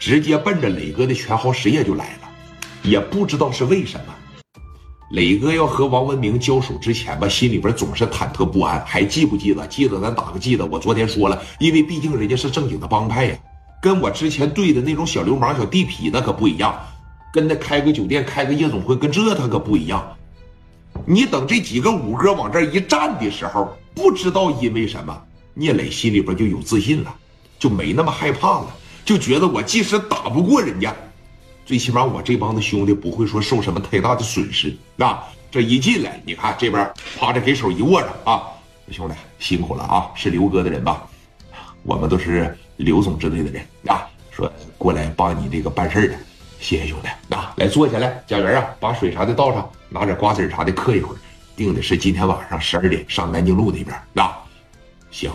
[0.00, 2.30] 直接奔着磊哥的全豪实业就来了，
[2.82, 4.14] 也不知道是为什么。
[5.10, 8.82] 磊哥要和王文明交手之前吧，心里边总是忐忑不安。
[8.86, 9.66] 还记不记得？
[9.66, 10.64] 记得咱打个记得。
[10.64, 13.38] 我昨天说了，因为毕竟人家是正经的帮派呀，
[13.82, 16.74] 跟我之前对的那种小流氓、小地痞那可不一样，
[17.30, 20.16] 跟那开个酒店、开个夜总会，跟这他可不一样。
[21.04, 25.22] 你等这几个五哥往这一站的时候，不知道因为什么，
[25.52, 27.14] 聂磊心里边就有自信了，
[27.58, 28.74] 就没那么害怕了，
[29.04, 30.94] 就觉得我即使打不过人家。
[31.66, 34.76] 最起码我这帮子兄弟不会说受什么太大的损失。
[34.96, 35.16] 那
[35.50, 38.42] 这一进来，你看这边趴着给手一握着啊，
[38.90, 41.06] 兄弟辛苦了啊，是刘哥的人吧？
[41.82, 46.16] 我们都是刘总之类的人啊，说过来帮你这个办事的，
[46.58, 47.34] 谢谢兄弟。
[47.34, 51.18] 啊来坐下来，家园啊，把水啥的倒上，拿点瓜子啥的嗑一会儿。
[51.56, 53.96] 定的是今天晚上十二点上南京路那边。
[54.14, 54.38] 啊
[55.10, 55.30] 行，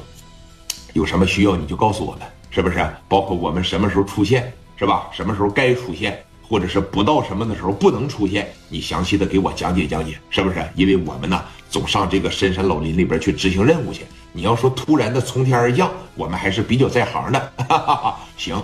[0.93, 2.21] 有什么需要你就告诉我们，
[2.55, 2.84] 是不是？
[3.08, 4.52] 包括我们什么时候出现。
[4.77, 5.08] 是吧？
[5.13, 10.62] 什么时候该出现，或者是不到什么的时候不能出现，你详细的给我讲解讲解，是不是？
[10.76, 14.05] 因为我们呢总上这个深山老林里边去执行任务去。
[14.34, 17.54] 你要说突然的从天而降，我们还是比较在行的。
[18.35, 18.62] 行，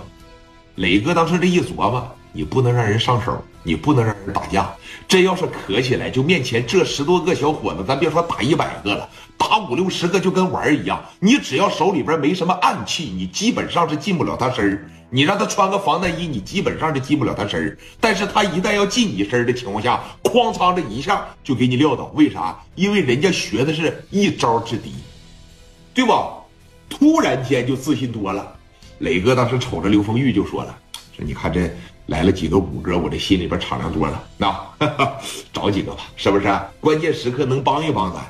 [0.74, 4.70] 磊哥当时这一琢磨，你不能让人上手，你不能让人打架。
[5.06, 11.02] 这要是磕起来，就面前这十多个小伙子，咱别说打一百个了，打五六十个就跟玩儿一样。
[11.20, 14.88] 你只要手里边没什么暗器，你基本上是近不了他身儿。
[15.10, 17.78] 你让他穿个防弹衣，你基本上就进不了他身儿。
[18.00, 22.10] 但是他一旦要进你身儿的情况下，哐嚓这一下就给你撂倒。
[22.14, 22.58] 为啥？
[22.74, 24.94] 因为人家学的是一招制敌，
[25.92, 26.32] 对吧？
[26.88, 28.56] 突然间就自信多了。
[28.98, 30.78] 磊哥当时瞅着刘丰玉就说了
[31.16, 31.70] ：“说你看这
[32.06, 34.22] 来了几个五哥，我这心里边敞亮多了。
[34.36, 34.54] 那
[35.52, 36.58] 找几个吧，是不是？
[36.80, 38.20] 关键时刻能帮一帮咱。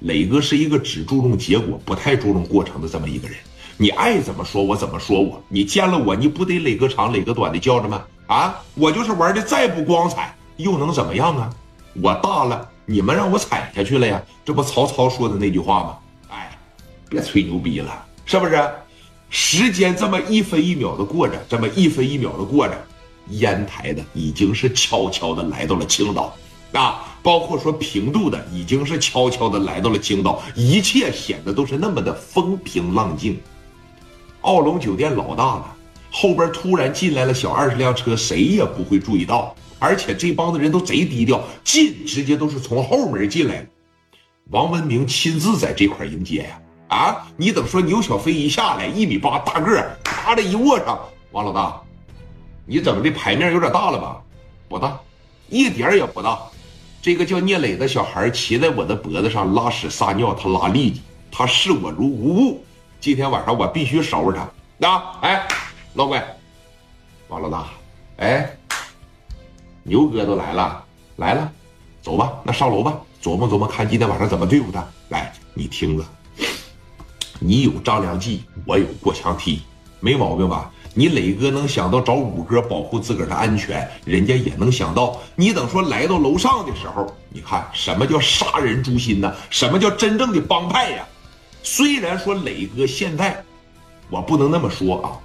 [0.00, 3.36] 磊哥是一个只注重结果，不太注重过程的这么一个人。”
[3.78, 8.02] 你爱怎么说我怎么说我，你见了我你不得磊哥长磊哥短的叫着吗？
[8.26, 11.50] 啊，我就是玩的再不光彩，又能怎么样啊？
[11.94, 14.22] 我大了，你们让我踩下去了呀？
[14.44, 15.98] 这不曹操说的那句话吗？
[16.28, 16.56] 哎，
[17.08, 18.62] 别吹牛逼了，是不是？
[19.30, 22.74] 时间这么一分一秒的过着，这么一分一秒的过着，
[23.28, 26.36] 烟台的已经是悄悄的来到了青岛，
[26.72, 33.40] 啊，包括说平度的已经是悄悄的来到了青岛，一切显得都是那么的风平浪静。
[34.42, 35.76] 奥龙酒店老大了，
[36.10, 39.54] 后边突然进来了小二十辆车，谁也不会注意到。
[39.78, 43.66] 而且这帮子人都贼低调，进直接都是从后门进来的。
[44.50, 46.60] 王文明亲自在这块迎接呀！
[46.88, 51.00] 啊，你等说牛小飞一下来，一米八大个，啪的一握上，
[51.30, 51.80] 王老大，
[52.64, 54.22] 你怎么的牌面有点大了吧？
[54.68, 54.98] 不大，
[55.48, 56.38] 一点也不大。
[57.00, 62.64] 这个叫聂磊的小孩骑在我的脖子上拉屎撒尿，他拉痢疾，他视我如无物。
[63.00, 64.48] 今天晚上我必须收拾他。
[64.78, 65.46] 那哎，
[65.94, 66.22] 老鬼，
[67.26, 67.66] 王老大，
[68.18, 68.48] 哎，
[69.82, 70.84] 牛哥都来了，
[71.16, 71.50] 来了，
[72.00, 74.86] 走吧，那上楼吧，琢磨琢磨，看今天晚上怎么对付他。
[75.08, 76.04] 来，你听着，
[77.40, 79.62] 你有张良计，我有过墙梯，
[80.02, 80.68] 没毛病吧？
[80.94, 85.16] 你磊哥能想到找五哥保护自个儿的安全，人家也能想到。
[85.36, 89.32] 你等说来到楼上的时候，你看什么叫杀人诛心呢？
[89.48, 91.06] 什么叫真正的帮派呀？
[91.62, 93.42] 虽然说磊哥现在，
[94.10, 95.16] 我不能那么说啊，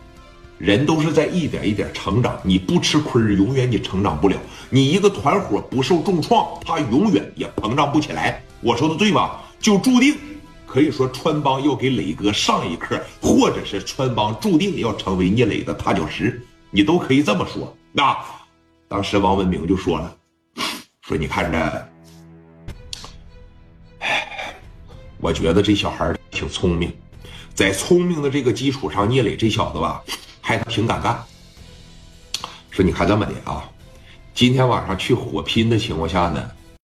[0.59, 4.37] 人都是在一点一点成长，你不吃亏永远你成长不了。
[4.69, 8.41] 你一个团伙不受重创，他永远也膨胀不起来。
[8.61, 9.41] 我说的对吧？
[9.59, 10.15] 就注定
[10.67, 17.75] 可以说川帮要给磊哥上一课，或者是川帮注定要成为聂磊的踏脚石，你都可以这么说。
[17.93, 18.15] 那
[18.89, 20.15] 当时王文明就说了，
[21.01, 21.89] 说你看着，
[25.19, 26.93] 我觉得这小孩挺聪明，
[27.55, 30.03] 在聪明的这个基础上，聂磊这小子吧，
[30.41, 31.17] 还挺敢干。
[32.69, 33.63] 说你看这么的啊，
[34.35, 36.51] 今天晚上去火拼的情况下呢，